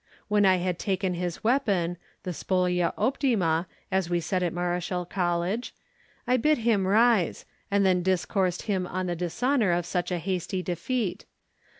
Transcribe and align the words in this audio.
When 0.29 0.47
I 0.47 0.55
had 0.55 0.79
taken 0.79 1.13
his 1.13 1.43
weapon—the 1.43 2.31
spolia 2.33 2.91
opima, 2.97 3.67
as 3.91 4.09
we 4.09 4.19
said 4.19 4.41
at 4.41 4.51
Mareschal 4.51 5.05
College—I 5.05 6.37
bid 6.37 6.57
him 6.57 6.87
rise, 6.87 7.45
and 7.69 7.85
then 7.85 8.01
discoursed 8.01 8.63
him 8.63 8.87
on 8.87 9.05
the 9.05 9.15
dishonour 9.15 9.69
of 9.69 9.85
such 9.85 10.09
a 10.09 10.17
hasty 10.17 10.63
defeat. 10.63 11.25